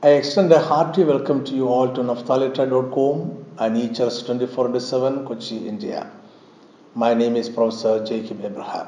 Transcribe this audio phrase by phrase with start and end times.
[0.00, 5.26] I extend a hearty welcome to you all to naphthalitra.com and EHRS 24 into 7,
[5.26, 6.08] Kochi, India.
[6.94, 8.86] My name is Professor Jacob Abraham.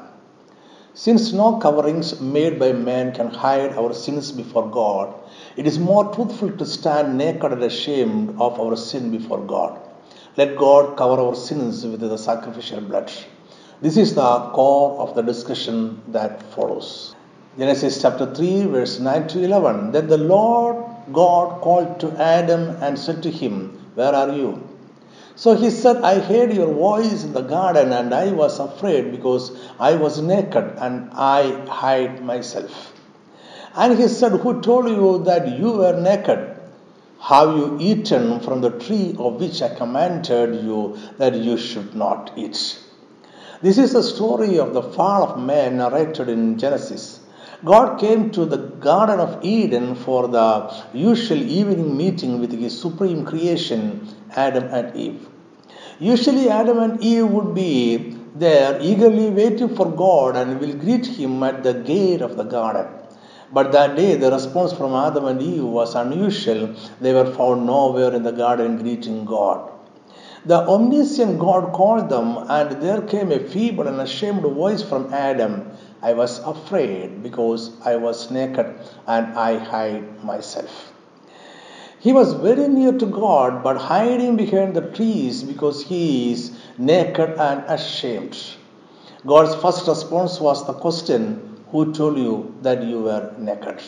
[0.93, 5.13] Since no coverings made by man can hide our sins before God,
[5.57, 9.81] it is more truthful to stand naked and ashamed of our sin before God.
[10.37, 13.11] Let God cover our sins with the sacrificial blood.
[13.81, 17.15] This is the core of the discussion that follows.
[17.57, 19.91] Genesis chapter 3, verse 9 to 11.
[19.91, 24.67] Then the Lord God called to Adam and said to him, Where are you?
[25.35, 29.57] So he said, I heard your voice in the garden, and I was afraid because
[29.79, 31.43] I was naked and I
[31.79, 32.93] hid myself.
[33.75, 36.57] And he said, Who told you that you were naked?
[37.21, 42.33] Have you eaten from the tree of which I commanded you that you should not
[42.35, 42.79] eat?
[43.61, 47.20] This is the story of the fall of man narrated in Genesis.
[47.63, 53.23] God came to the Garden of Eden for the usual evening meeting with his supreme
[53.23, 55.27] creation, Adam and Eve.
[55.99, 61.43] Usually, Adam and Eve would be there eagerly waiting for God and will greet him
[61.43, 62.87] at the gate of the garden.
[63.53, 66.73] But that day, the response from Adam and Eve was unusual.
[66.99, 69.69] They were found nowhere in the garden greeting God.
[70.45, 75.71] The omniscient God called them, and there came a feeble and ashamed voice from Adam
[76.01, 80.93] I was afraid because I was naked and I hid myself.
[81.99, 87.35] He was very near to God, but hiding behind the trees because he is naked
[87.37, 88.35] and ashamed.
[89.27, 93.79] God's first response was the question, Who told you that you were naked?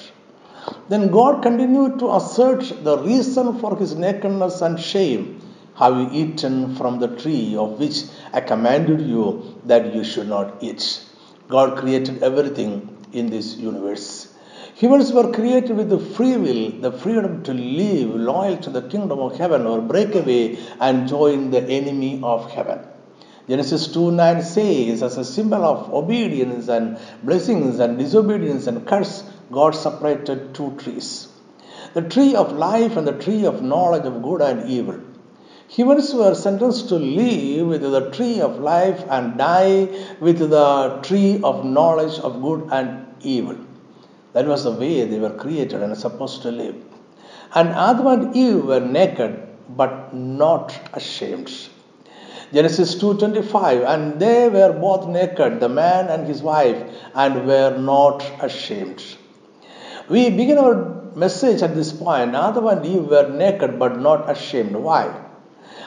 [0.89, 5.41] Then God continued to assert the reason for his nakedness and shame.
[5.75, 10.61] Have you eaten from the tree of which I commanded you that you should not
[10.61, 11.03] eat?
[11.49, 14.33] God created everything in this universe.
[14.75, 19.19] Humans were created with the free will, the freedom to live loyal to the kingdom
[19.19, 22.79] of heaven or break away and join the enemy of heaven.
[23.47, 29.23] Genesis 2 9 says, as a symbol of obedience and blessings and disobedience and curse,
[29.51, 31.27] God separated two trees
[31.93, 34.99] the tree of life and the tree of knowledge of good and evil.
[35.75, 39.87] Humans were sentenced to live with the tree of life and die
[40.19, 43.57] with the tree of knowledge of good and evil.
[44.33, 46.75] That was the way they were created and supposed to live.
[47.55, 51.51] And Adam and Eve were naked but not ashamed.
[52.53, 56.79] Genesis 2:25 and they were both naked the man and his wife
[57.15, 59.03] and were not ashamed.
[60.07, 60.77] We begin our
[61.15, 64.75] message at this point Adam and Eve were naked but not ashamed.
[64.75, 65.22] Why?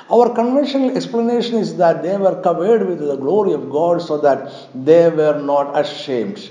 [0.09, 4.53] Our conventional explanation is that they were covered with the glory of God so that
[4.73, 6.51] they were not ashamed.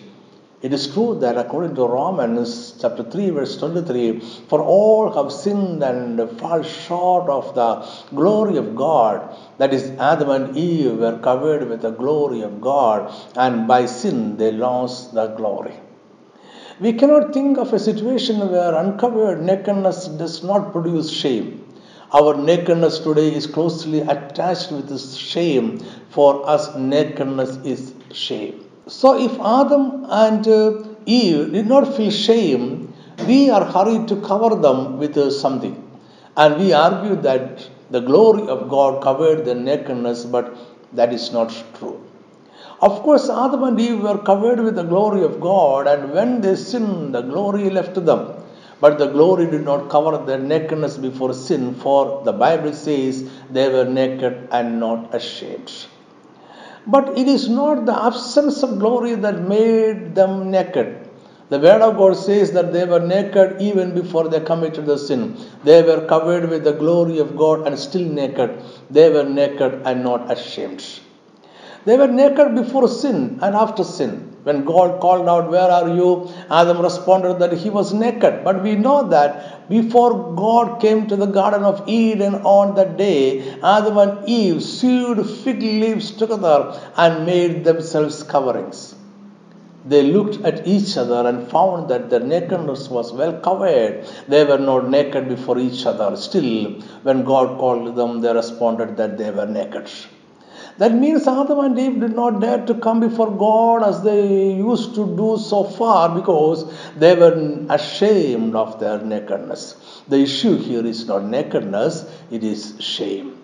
[0.62, 5.84] It is true that according to Romans chapter 3 verse 23, for all have sinned
[5.84, 9.38] and fall short of the glory of God.
[9.58, 14.38] That is, Adam and Eve were covered with the glory of God, and by sin
[14.38, 15.76] they lost the glory.
[16.80, 21.65] We cannot think of a situation where uncovered nakedness does not produce shame.
[22.18, 24.90] Our nakedness today is closely attached with
[25.32, 25.80] shame.
[26.16, 28.64] For us, nakedness is shame.
[28.88, 32.94] So, if Adam and uh, Eve did not feel shame,
[33.28, 35.76] we are hurried to cover them with uh, something.
[36.38, 40.56] And we argue that the glory of God covered their nakedness, but
[40.94, 42.00] that is not true.
[42.82, 46.56] Of course, Adam and Eve were covered with the glory of God, and when they
[46.56, 48.45] sinned, the glory left them.
[48.82, 53.70] But the glory did not cover their nakedness before sin, for the Bible says they
[53.70, 55.72] were naked and not ashamed.
[56.86, 61.08] But it is not the absence of glory that made them naked.
[61.50, 65.38] The word of God says that they were naked even before they committed the sin.
[65.64, 68.62] They were covered with the glory of God and still naked.
[68.90, 70.84] They were naked and not ashamed.
[71.86, 74.36] They were naked before sin and after sin.
[74.44, 76.32] When God called out, Where are you?
[76.50, 78.44] Adam responded that he was naked.
[78.44, 83.60] But we know that before God came to the Garden of Eden on that day,
[83.62, 88.96] Adam and Eve sewed fig leaves together and made themselves coverings.
[89.88, 94.08] They looked at each other and found that their nakedness was well covered.
[94.28, 96.16] They were not naked before each other.
[96.18, 99.88] Still, when God called them, they responded that they were naked.
[100.78, 104.94] That means Adam and Eve did not dare to come before God as they used
[104.96, 106.66] to do so far because
[106.98, 110.04] they were ashamed of their nakedness.
[110.10, 113.42] The issue here is not nakedness, it is shame.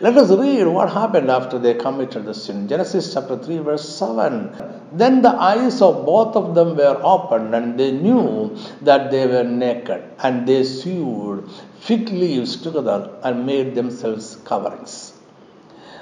[0.00, 2.68] Let us read what happened after they committed the sin.
[2.68, 4.52] Genesis chapter 3, verse 7.
[4.92, 9.44] Then the eyes of both of them were opened, and they knew that they were
[9.44, 11.48] naked, and they sewed
[11.80, 15.07] fig leaves together and made themselves coverings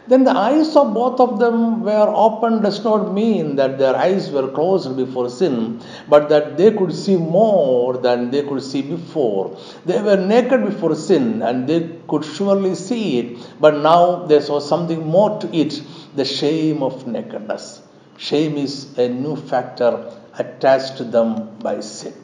[0.08, 4.30] then the eyes of both of them were open does not mean that their eyes
[4.30, 9.58] were closed before sin, but that they could see more than they could see before.
[9.84, 14.60] They were naked before sin and they could surely see it, but now they saw
[14.60, 15.82] something more to it
[16.14, 17.82] the shame of nakedness.
[18.16, 22.14] Shame is a new factor attached to them by sin.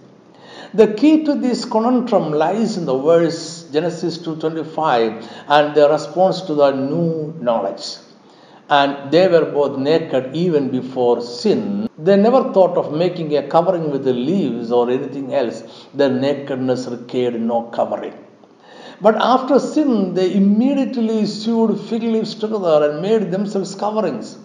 [0.73, 6.54] The key to this conundrum lies in the verse Genesis 2:25 and their response to
[6.54, 7.84] the new knowledge.
[8.78, 11.88] And they were both naked even before sin.
[12.06, 15.62] They never thought of making a covering with the leaves or anything else.
[15.94, 18.14] Their nakedness required no covering.
[19.00, 24.38] But after sin, they immediately sewed fig leaves together and made themselves coverings.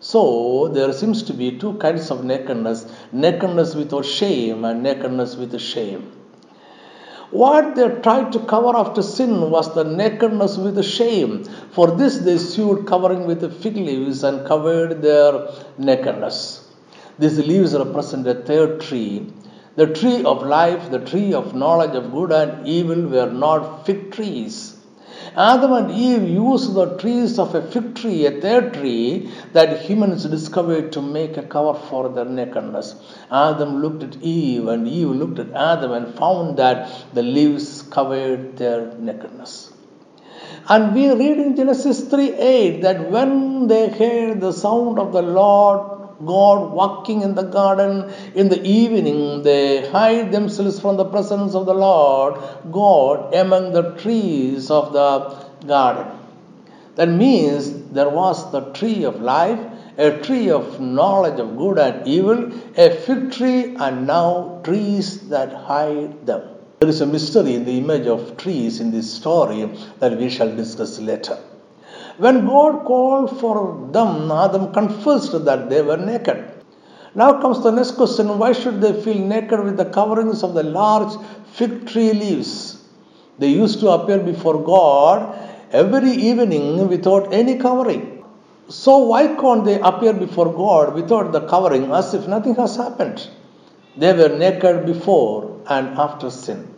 [0.00, 0.22] So
[0.68, 6.02] there seems to be two kinds of nakedness nakedness without shame and nakedness with shame.
[7.30, 11.44] What they tried to cover after sin was the nakedness with shame.
[11.70, 15.48] For this they sewed covering with fig leaves and covered their
[15.78, 16.68] nakedness.
[17.18, 19.32] These leaves represent a third tree.
[19.76, 24.10] The tree of life, the tree of knowledge of good and evil were not fig
[24.10, 24.79] trees
[25.36, 30.24] Adam and Eve used the trees of a fig tree, a third tree that humans
[30.24, 32.96] discovered to make a cover for their nakedness.
[33.30, 38.56] Adam looked at Eve and Eve looked at Adam and found that the leaves covered
[38.56, 39.72] their nakedness.
[40.68, 45.22] And we read in Genesis 3 8 that when they heard the sound of the
[45.22, 45.89] Lord
[46.24, 51.66] God walking in the garden in the evening, they hide themselves from the presence of
[51.66, 52.40] the Lord
[52.70, 56.06] God among the trees of the garden.
[56.96, 59.58] That means there was the tree of life,
[59.96, 65.52] a tree of knowledge of good and evil, a fig tree, and now trees that
[65.52, 66.42] hide them.
[66.80, 70.54] There is a mystery in the image of trees in this story that we shall
[70.54, 71.38] discuss later.
[72.24, 76.44] When God called for them, Adam confessed that they were naked.
[77.14, 80.62] Now comes the next question why should they feel naked with the coverings of the
[80.62, 81.14] large
[81.52, 82.82] fig tree leaves?
[83.38, 85.34] They used to appear before God
[85.72, 88.22] every evening without any covering.
[88.68, 93.26] So, why can't they appear before God without the covering as if nothing has happened?
[93.96, 96.68] They were naked before and after sin.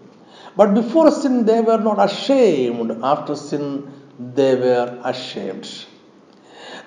[0.56, 3.02] But before sin, they were not ashamed.
[3.02, 3.92] After sin,
[4.34, 5.86] they were ashamed.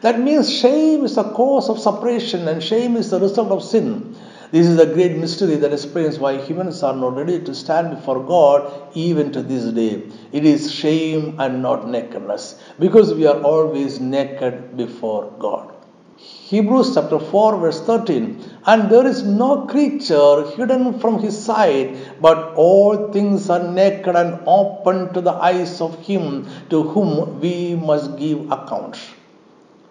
[0.02, 4.16] That means shame is the cause of separation and shame is the result of sin.
[4.52, 8.24] This is a great mystery that explains why humans are not ready to stand before
[8.24, 10.04] God even to this day.
[10.32, 15.75] It is shame and not nakedness because we are always naked before God.
[16.18, 18.60] Hebrews chapter 4, verse 13.
[18.66, 24.40] And there is no creature hidden from his sight, but all things are naked and
[24.48, 28.98] open to the eyes of him to whom we must give account.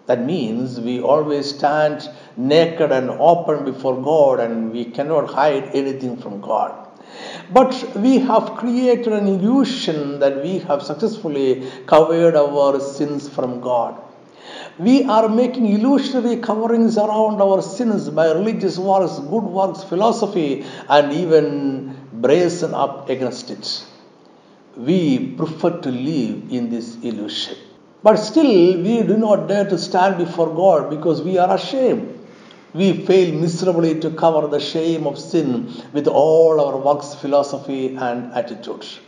[0.07, 6.17] That means we always stand naked and open before God, and we cannot hide anything
[6.17, 6.87] from God.
[7.51, 14.01] But we have created an illusion that we have successfully covered our sins from God.
[14.77, 21.13] We are making illusionary coverings around our sins by religious works, good works, philosophy, and
[21.13, 23.85] even brazen up against it.
[24.75, 27.57] We prefer to live in this illusion.
[28.03, 32.19] But still, we do not dare to stand before God because we are ashamed.
[32.73, 38.33] We fail miserably to cover the shame of sin with all our works, philosophy, and
[38.33, 38.99] attitudes.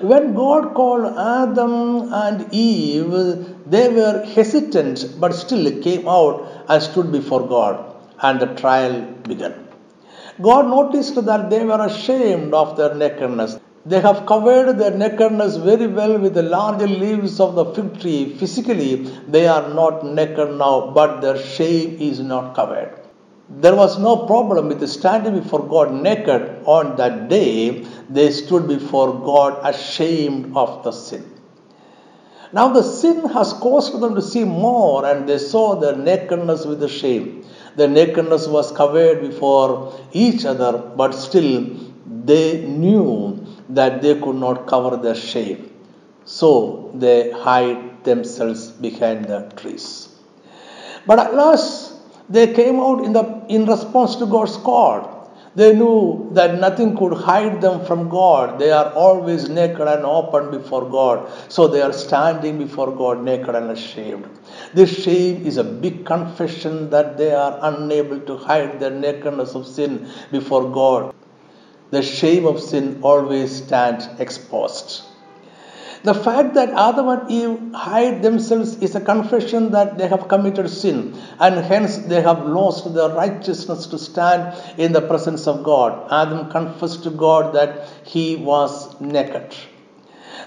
[0.00, 7.12] When God called Adam and Eve, they were hesitant but still came out and stood
[7.12, 7.84] before God,
[8.20, 9.54] and the trial began.
[10.42, 13.58] God noticed that they were ashamed of their nakedness.
[13.86, 18.34] They have covered their nakedness very well with the larger leaves of the fig tree.
[18.36, 18.96] Physically,
[19.28, 23.05] they are not naked now, but their shame is not covered.
[23.48, 27.86] There was no problem with standing before God naked on that day.
[28.10, 31.32] They stood before God ashamed of the sin.
[32.52, 36.80] Now the sin has caused them to see more, and they saw their nakedness with
[36.80, 37.44] the shame.
[37.76, 41.70] Their nakedness was covered before each other, but still
[42.24, 45.70] they knew that they could not cover their shame.
[46.24, 50.08] So they hide themselves behind the trees.
[51.06, 51.95] But at last
[52.28, 55.16] they came out in, the, in response to God's call.
[55.54, 58.58] They knew that nothing could hide them from God.
[58.58, 61.30] They are always naked and open before God.
[61.50, 64.28] So they are standing before God naked and ashamed.
[64.74, 69.66] This shame is a big confession that they are unable to hide their nakedness of
[69.66, 71.14] sin before God.
[71.90, 75.04] The shame of sin always stands exposed.
[76.06, 80.70] The fact that Adam and Eve hide themselves is a confession that they have committed
[80.70, 86.06] sin and hence they have lost their righteousness to stand in the presence of God.
[86.12, 89.56] Adam confessed to God that he was naked.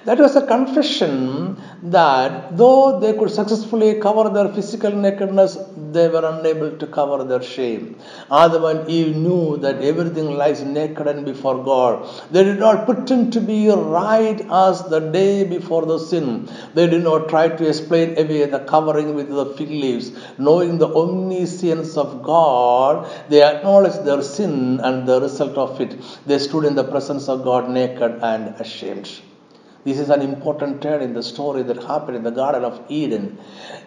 [0.05, 5.57] That was a confession that though they could successfully cover their physical nakedness,
[5.91, 7.97] they were unable to cover their shame.
[8.31, 12.07] Adam and Eve knew that everything lies naked and before God.
[12.31, 16.49] They did not pretend to be right as the day before the sin.
[16.75, 20.13] They did not try to explain away the covering with the fig leaves.
[20.37, 25.97] Knowing the omniscience of God, they acknowledged their sin and the result of it.
[26.25, 29.09] They stood in the presence of God naked and ashamed.
[29.85, 33.37] This is an important turn in the story that happened in the Garden of Eden.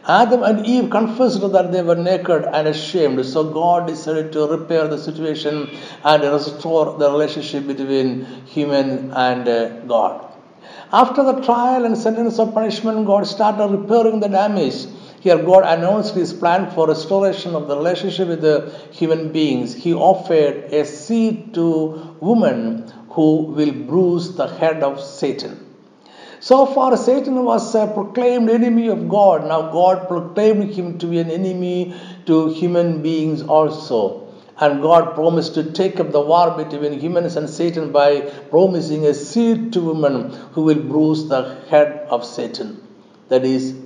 [0.08, 4.88] Adam and Eve confessed that they were naked and ashamed, so God decided to repair
[4.88, 5.68] the situation
[6.02, 10.32] and restore the relationship between human and uh, God.
[10.94, 14.86] After the trial and sentence of punishment, God started repairing the damage.
[15.20, 19.74] Here, God announced His plan for restoration of the relationship with the human beings.
[19.74, 25.68] He offered a seed to woman who will bruise the head of Satan.
[26.46, 29.46] So far, Satan was a proclaimed enemy of God.
[29.46, 31.94] Now, God proclaimed him to be an enemy
[32.26, 34.26] to human beings also.
[34.58, 39.14] And God promised to take up the war between humans and Satan by promising a
[39.14, 42.82] seed to woman who will bruise the head of Satan.
[43.28, 43.76] That is,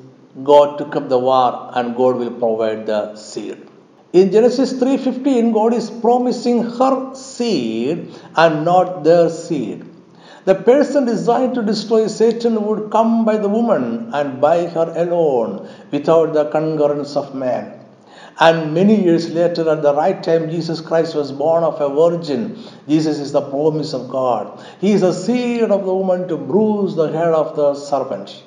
[0.42, 3.68] God took up the war and God will provide the seed.
[4.14, 9.85] In Genesis 3:15, God is promising her seed and not their seed.
[10.46, 15.68] The person designed to destroy Satan would come by the woman and by her alone
[15.90, 17.72] without the concurrence of man.
[18.38, 22.62] And many years later, at the right time, Jesus Christ was born of a virgin.
[22.86, 24.62] Jesus is the promise of God.
[24.80, 28.44] He is the seed of the woman to bruise the head of the serpent.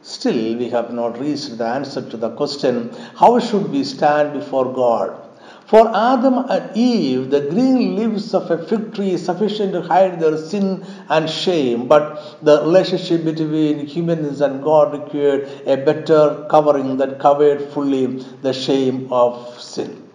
[0.00, 4.72] Still, we have not reached the answer to the question how should we stand before
[4.72, 5.27] God?
[5.68, 10.18] For Adam and Eve, the green leaves of a fig tree is sufficient to hide
[10.18, 16.96] their sin and shame, but the relationship between humans and God required a better covering
[16.96, 18.06] that covered fully
[18.40, 20.08] the shame of sin.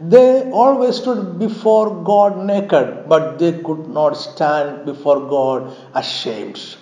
[0.00, 6.76] They always stood before God naked, but they could not stand before God ashamed.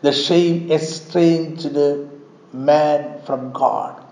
[0.00, 1.76] The shame estranged
[2.54, 4.05] man from God.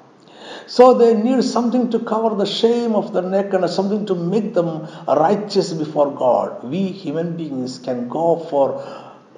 [0.66, 4.88] So they need something to cover the shame of the nakedness, something to make them
[5.06, 6.64] righteous before God.
[6.64, 8.82] We human beings can go for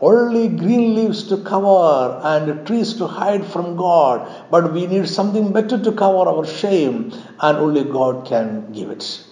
[0.00, 5.52] only green leaves to cover and trees to hide from God, but we need something
[5.52, 9.24] better to cover our shame, and only God can give it.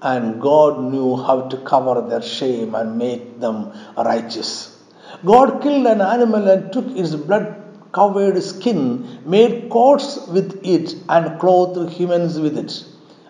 [0.00, 4.78] And God knew how to cover their shame and make them righteous.
[5.24, 7.61] God killed an animal and took its blood
[7.92, 12.84] covered skin, made coats with it, and clothed humans with it.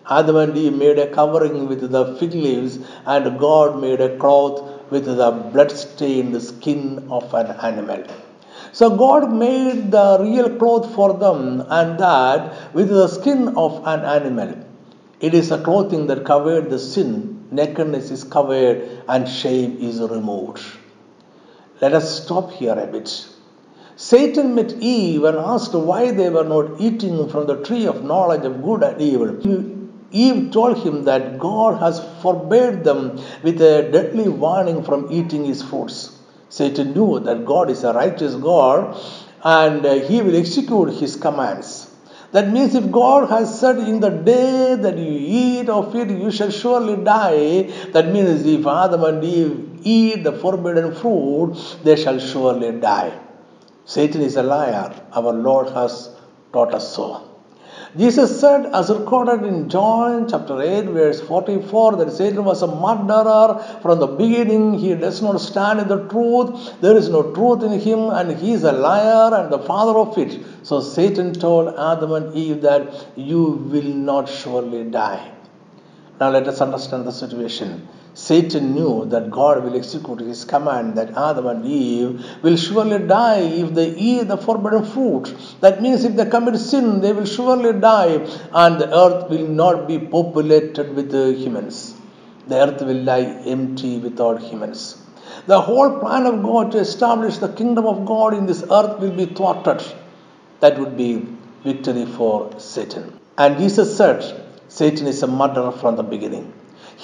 [0.09, 4.91] Adam and Eve made a covering with the fig leaves, and God made a cloth
[4.91, 8.03] with the blood-stained skin of an animal.
[8.73, 14.01] So God made the real cloth for them, and that with the skin of an
[14.01, 14.57] animal.
[15.19, 20.61] It is a clothing that covered the sin, nakedness is covered, and shame is removed.
[21.81, 23.27] Let us stop here a bit.
[23.95, 28.43] Satan met Eve and asked why they were not eating from the tree of knowledge
[28.43, 29.37] of good and evil.
[30.11, 35.61] Eve told him that God has forbade them with a deadly warning from eating his
[35.61, 36.19] fruits.
[36.49, 38.97] Satan knew that God is a righteous God
[39.43, 41.89] and he will execute his commands.
[42.31, 46.31] That means if God has said in the day that you eat of it, you
[46.31, 47.63] shall surely die.
[47.91, 53.19] That means if Adam and Eve eat the forbidden fruit, they shall surely die.
[53.85, 54.93] Satan is a liar.
[55.13, 56.09] Our Lord has
[56.51, 57.29] taught us so.
[57.97, 63.79] Jesus said, as recorded in John chapter 8, verse 44, that Satan was a murderer
[63.83, 64.79] from the beginning.
[64.79, 66.81] He does not stand in the truth.
[66.81, 70.17] There is no truth in him, and he is a liar and the father of
[70.17, 70.43] it.
[70.63, 75.31] So Satan told Adam and Eve that you will not surely die.
[76.19, 77.87] Now let us understand the situation.
[78.15, 83.39] Satan knew that God will execute his command that Adam and Eve will surely die
[83.39, 85.33] if they eat the forbidden fruit.
[85.61, 89.87] That means if they commit sin, they will surely die and the earth will not
[89.87, 91.95] be populated with humans.
[92.47, 94.97] the earth will lie empty without humans.
[95.47, 99.11] The whole plan of God to establish the kingdom of God in this earth will
[99.11, 99.81] be thwarted.
[100.59, 101.25] That would be
[101.63, 103.19] victory for Satan.
[103.37, 104.19] And Jesus said,
[104.67, 106.53] Satan is a murderer from the beginning.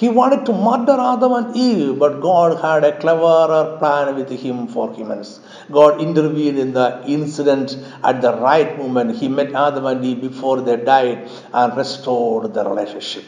[0.00, 4.66] He wanted to murder Adam and Eve, but God had a cleverer plan with him
[4.66, 5.40] for humans.
[5.70, 9.16] God intervened in the incident at the right moment.
[9.16, 13.24] He met Adam and Eve before they died and restored the relationship.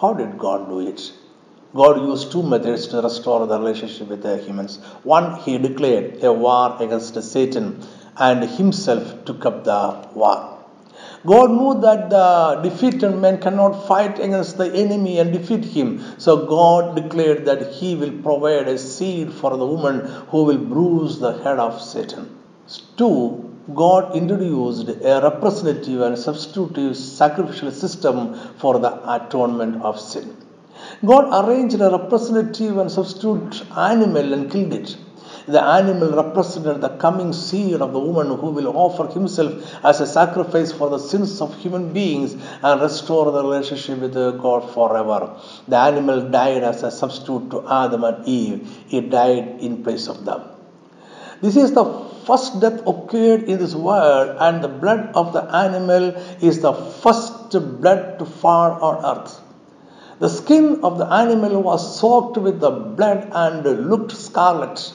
[0.00, 1.12] How did God do it?
[1.74, 4.78] God used two methods to restore the relationship with the humans.
[5.02, 7.86] One, He declared a war against Satan
[8.16, 10.57] and Himself took up the war.
[11.30, 15.88] God knew that the defeated man cannot fight against the enemy and defeat him.
[16.18, 21.18] So God declared that He will provide a seed for the woman who will bruise
[21.18, 22.24] the head of Satan.
[22.96, 30.34] Two, God introduced a representative and substitutive sacrificial system for the atonement of sin.
[31.04, 34.96] God arranged a representative and substitute animal and killed it.
[35.48, 39.52] The animal represented the coming seed of the woman who will offer himself
[39.82, 44.70] as a sacrifice for the sins of human beings and restore the relationship with God
[44.74, 45.40] forever.
[45.66, 50.26] The animal died as a substitute to Adam and Eve, it died in place of
[50.26, 50.42] them.
[51.40, 51.84] This is the
[52.26, 56.10] first death occurred in this world, and the blood of the animal
[56.42, 59.40] is the first blood to fall on earth.
[60.18, 64.92] The skin of the animal was soaked with the blood and looked scarlet.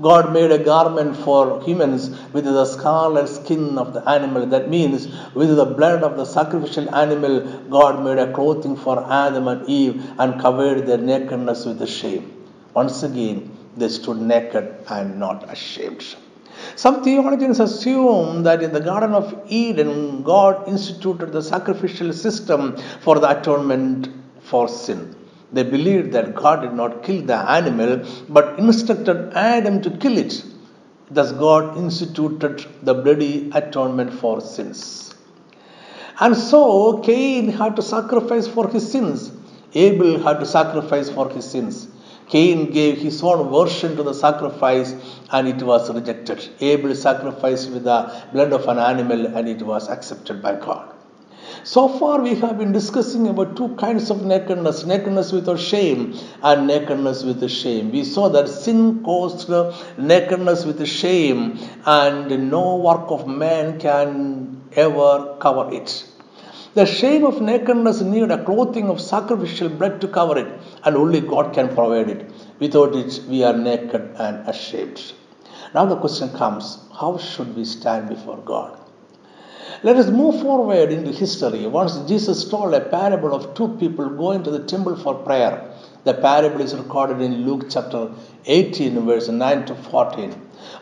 [0.00, 4.46] God made a garment for humans with the scarlet skin of the animal.
[4.46, 9.48] That means, with the blood of the sacrificial animal, God made a clothing for Adam
[9.48, 12.32] and Eve and covered their nakedness with the shame.
[12.72, 16.16] Once again, they stood naked and not ashamed.
[16.76, 23.18] Some theologians assume that in the Garden of Eden, God instituted the sacrificial system for
[23.18, 24.08] the atonement
[24.40, 25.14] for sin.
[25.52, 30.44] They believed that God did not kill the animal but instructed Adam to kill it.
[31.10, 35.14] Thus, God instituted the bloody atonement for sins.
[36.20, 39.32] And so, Cain had to sacrifice for his sins.
[39.74, 41.88] Abel had to sacrifice for his sins.
[42.28, 44.94] Cain gave his own version to the sacrifice
[45.32, 46.48] and it was rejected.
[46.60, 50.89] Abel sacrificed with the blood of an animal and it was accepted by God.
[51.62, 56.66] So far, we have been discussing about two kinds of nakedness nakedness without shame and
[56.66, 57.92] nakedness with shame.
[57.92, 59.50] We saw that sin caused
[59.98, 66.06] nakedness with shame, and no work of man can ever cover it.
[66.72, 70.48] The shame of nakedness need a clothing of sacrificial blood to cover it,
[70.84, 72.30] and only God can provide it.
[72.58, 75.12] Without it, we are naked and ashamed.
[75.74, 78.79] Now the question comes how should we stand before God?
[79.82, 81.66] Let us move forward into history.
[81.66, 85.72] Once Jesus told a parable of two people going to the temple for prayer.
[86.04, 88.10] The parable is recorded in Luke chapter
[88.46, 90.32] 18, verse 9 to 14.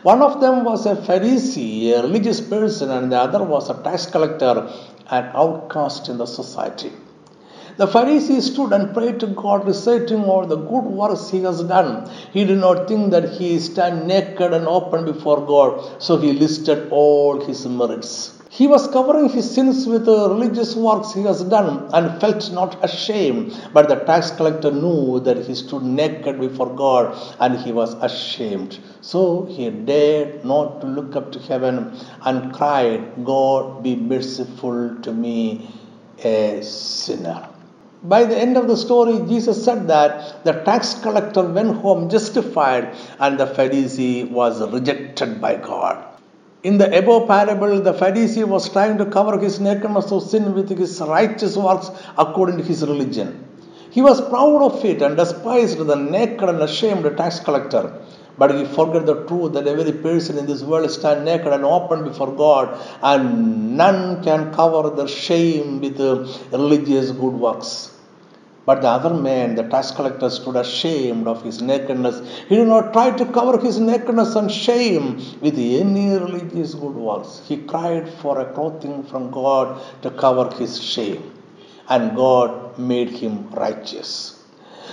[0.03, 4.05] One of them was a Pharisee, a religious person, and the other was a tax
[4.05, 4.71] collector,
[5.09, 6.91] an outcast in the society.
[7.77, 12.09] The Pharisee stood and prayed to God, reciting all the good works he has done.
[12.33, 16.89] He did not think that he stand naked and open before God, so he listed
[16.91, 18.38] all his merits.
[18.51, 22.83] He was covering his sins with the religious works he has done and felt not
[22.83, 23.55] ashamed.
[23.73, 28.79] But the tax collector knew that he stood naked before God and he was ashamed.
[29.01, 35.13] So he dared not to look up to heaven and cried, God be merciful to
[35.13, 35.69] me,
[36.23, 37.49] a sinner.
[38.01, 42.95] By the end of the story, Jesus said that the tax collector went home justified
[43.19, 46.08] and the Pharisee was rejected by God.
[46.61, 50.69] In the above parable, the Pharisee was trying to cover his nakedness of sin with
[50.77, 53.45] his righteous works according to his religion.
[53.91, 57.93] He was proud of it and despised the naked and ashamed tax collector.
[58.37, 62.03] But he forgot the truth that every person in this world stand naked and open
[62.03, 65.99] before God, and none can cover their shame with
[66.51, 67.91] religious good works.
[68.65, 72.43] But the other man, the tax collector, stood ashamed of his nakedness.
[72.47, 77.41] He did not try to cover his nakedness and shame with any religious good works.
[77.47, 81.31] He cried for a clothing from God to cover his shame.
[81.87, 84.39] And God made him righteous.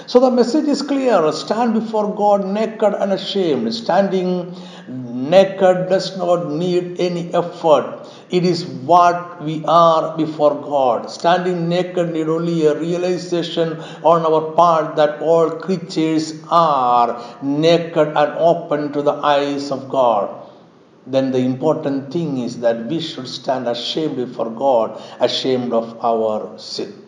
[0.06, 3.74] So the message is clear stand before God naked and ashamed.
[3.74, 4.54] Standing
[4.88, 8.05] naked does not need any effort.
[8.28, 11.10] It is what we are before God.
[11.10, 18.32] Standing naked need only a realization on our part that all creatures are naked and
[18.38, 20.44] open to the eyes of God.
[21.06, 26.58] Then the important thing is that we should stand ashamed before God, ashamed of our
[26.58, 27.06] sin.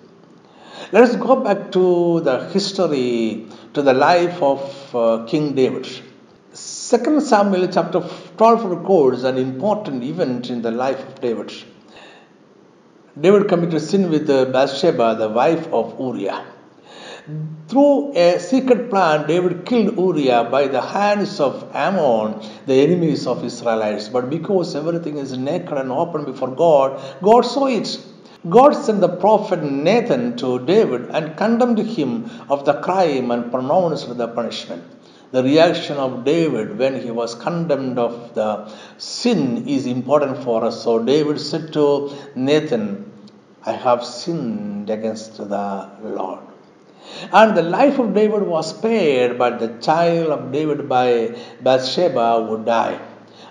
[0.92, 5.84] Let us go back to the history, to the life of uh, King David.
[5.84, 8.00] 2 Samuel chapter
[8.38, 11.52] 12 records an important event in the life of David.
[13.20, 16.44] David committed sin with Bathsheba, the wife of Uriah.
[17.66, 23.44] Through a secret plan, David killed Uriah by the hands of Ammon, the enemies of
[23.44, 24.08] Israelites.
[24.08, 27.98] But because everything is naked and open before God, God saw it.
[28.48, 34.16] God sent the prophet Nathan to David and condemned him of the crime and pronounced
[34.16, 34.84] the punishment.
[35.30, 40.82] The reaction of David when he was condemned of the sin is important for us.
[40.82, 43.12] So David said to Nathan,
[43.64, 46.40] I have sinned against the Lord.
[47.32, 52.64] And the life of David was spared, but the child of David by Bathsheba would
[52.64, 52.98] die.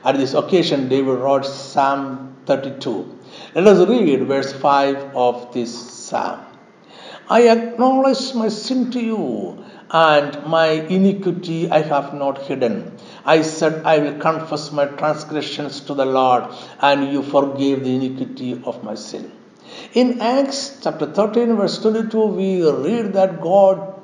[0.03, 3.17] At this occasion, David wrote Psalm 32.
[3.55, 6.39] Let us read verse 5 of this psalm.
[7.29, 12.97] I acknowledge my sin to you, and my iniquity I have not hidden.
[13.25, 16.45] I said, I will confess my transgressions to the Lord,
[16.81, 19.31] and you forgave the iniquity of my sin.
[19.93, 24.01] In Acts chapter 13, verse 22, we read that God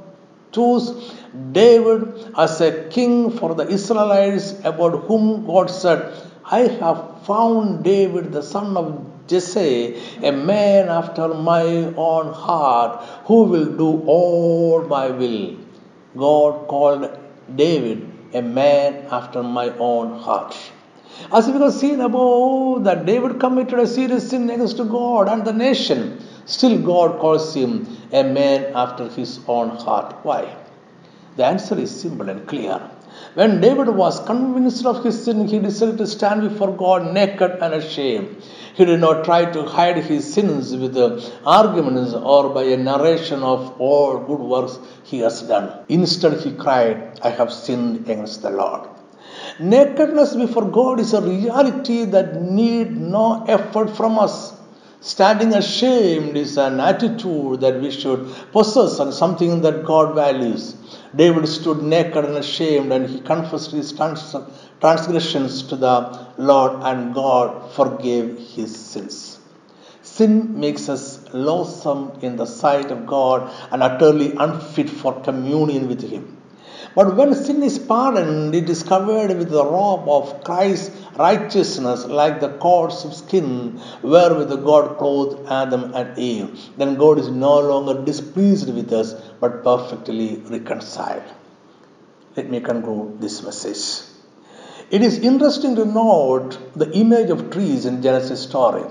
[0.51, 1.13] chose
[1.51, 6.13] David as a king for the Israelites, about whom God said,
[6.45, 11.63] I have found David, the son of Jesse, a man after my
[11.95, 15.62] own heart, who will do all my will.
[16.17, 17.10] God called
[17.56, 20.56] David a man after my own heart.
[21.32, 25.54] As we have seen above, that David committed a serious sin against God and the
[25.54, 26.19] nation.
[26.45, 30.15] Still, God calls him a man after his own heart.
[30.23, 30.56] Why?
[31.38, 32.80] The answer is simple and clear.
[33.36, 37.73] When David was convinced of his sin, he decided to stand before God naked and
[37.73, 38.43] ashamed.
[38.73, 40.97] He did not try to hide his sins with
[41.45, 45.86] arguments or by a narration of all good works he has done.
[45.89, 48.89] Instead, he cried, I have sinned against the Lord.
[49.59, 54.53] Nakedness before God is a reality that need no effort from us.
[55.03, 60.77] Standing ashamed is an attitude that we should possess and something that God values.
[61.13, 67.73] David stood naked and ashamed and he confessed his transgressions to the Lord and God
[67.73, 69.39] forgave his sins.
[70.03, 76.01] Sin makes us loathsome in the sight of God and utterly unfit for communion with
[76.01, 76.37] Him.
[76.95, 82.39] But when sin is pardoned, it is covered with the robe of Christ's righteousness, like
[82.39, 86.69] the cords of skin wherewith God clothed Adam and Eve.
[86.77, 91.23] Then God is no longer displeased with us, but perfectly reconciled.
[92.36, 94.08] Let me conclude this message.
[94.91, 98.84] It is interesting to note the image of trees in Genesis story.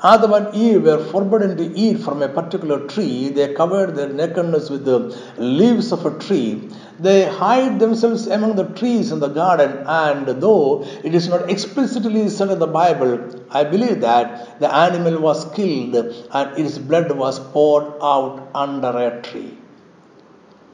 [0.00, 3.30] Adam and Eve were forbidden to eat from a particular tree.
[3.30, 6.68] They covered their nakedness with the leaves of a tree.
[7.00, 12.28] They hide themselves among the trees in the garden, and though it is not explicitly
[12.28, 15.96] said in the Bible, I believe that the animal was killed
[16.32, 19.58] and its blood was poured out under a tree.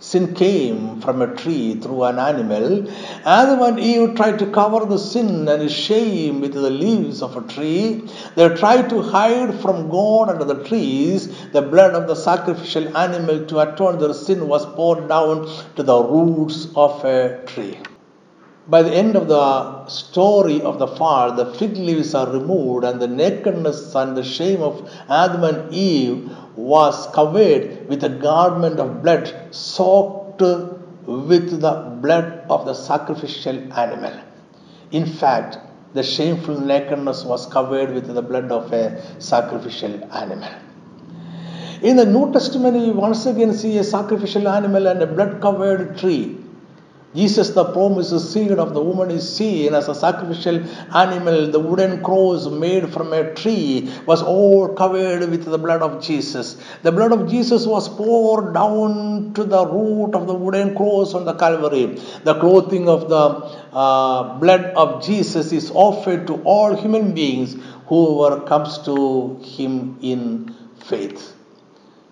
[0.00, 2.84] Sin came from a tree through an animal.
[3.24, 7.42] Adam and Eve tried to cover the sin and shame with the leaves of a
[7.42, 8.02] tree.
[8.34, 11.28] They tried to hide from God under the trees.
[11.52, 16.02] The blood of the sacrificial animal to atone their sin was poured down to the
[16.02, 17.78] roots of a tree.
[18.66, 22.98] By the end of the story of the fall, the fig leaves are removed, and
[22.98, 29.02] the nakedness and the shame of Adam and Eve was covered with a garment of
[29.02, 30.40] blood soaked
[31.06, 34.12] with the blood of the sacrificial animal.
[34.90, 35.58] In fact,
[35.94, 40.50] the shameful nakedness was covered with the blood of a sacrificial animal.
[41.82, 45.98] In the New Testament, we once again see a sacrificial animal and a blood covered
[45.98, 46.38] tree.
[47.14, 50.56] Jesus, the promised seed of the woman, is seen as a sacrificial
[50.96, 51.48] animal.
[51.48, 56.56] The wooden cross made from a tree was all covered with the blood of Jesus.
[56.82, 61.24] The blood of Jesus was poured down to the root of the wooden cross on
[61.24, 61.86] the Calvary.
[62.24, 63.24] The clothing of the
[63.72, 70.52] uh, blood of Jesus is offered to all human beings whoever comes to Him in
[70.84, 71.32] faith.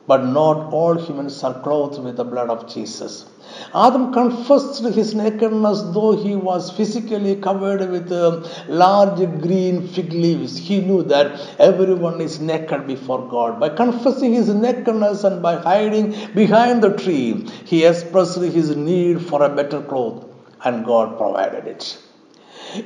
[0.06, 3.26] But not all humans are clothed with the blood of Jesus.
[3.74, 10.56] Adam confessed his nakedness though he was physically covered with um, large green fig leaves.
[10.58, 13.58] He knew that everyone is naked before God.
[13.58, 19.42] By confessing his nakedness and by hiding behind the tree, he expressed his need for
[19.42, 20.24] a better cloth,
[20.64, 21.98] and God provided it.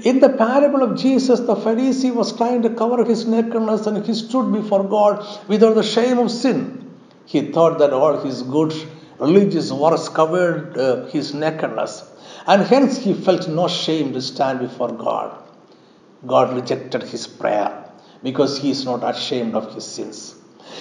[0.05, 4.15] In the parable of Jesus, the Pharisee was trying to cover his nakedness and he
[4.15, 6.91] stood before God without the shame of sin.
[7.25, 8.73] He thought that all his good
[9.19, 12.05] religious works covered uh, his nakedness,
[12.47, 15.43] and hence he felt no shame to stand before God.
[16.27, 17.85] God rejected his prayer
[18.23, 20.35] because he is not ashamed of his sins.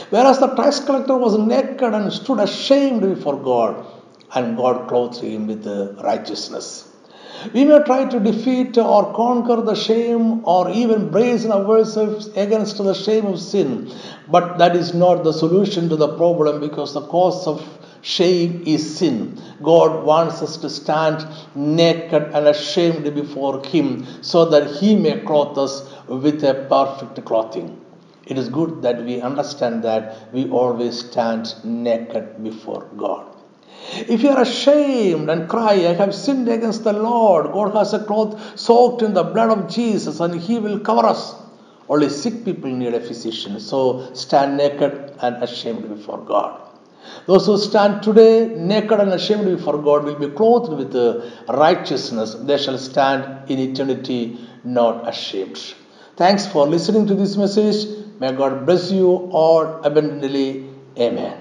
[0.10, 3.86] Whereas the tax collector was naked and stood ashamed before God,
[4.34, 5.66] and God clothed him with
[6.04, 6.92] righteousness.
[7.54, 12.94] We may try to defeat or conquer the shame or even brazen ourselves against the
[12.94, 13.92] shame of sin,
[14.28, 17.62] but that is not the solution to the problem because the cause of
[18.06, 19.42] shame is sin.
[19.64, 25.58] God wants us to stand naked and ashamed before Him so that He may clothe
[25.58, 27.82] us with a perfect clothing.
[28.28, 33.26] It is good that we understand that we always stand naked before God.
[33.92, 38.04] If you are ashamed and cry, I have sinned against the Lord, God has a
[38.04, 41.36] cloth soaked in the blood of Jesus and He will cover us.
[41.90, 43.60] Only sick people need a physician.
[43.60, 46.65] So stand naked and ashamed before God.
[47.26, 51.22] Those who stand today naked and ashamed before God will be clothed with uh,
[51.54, 52.36] righteousness.
[52.36, 55.76] They shall stand in eternity not ashamed.
[56.18, 57.88] Thanks for listening to this message.
[58.20, 60.68] May God bless you all abundantly.
[60.98, 61.38] Amen.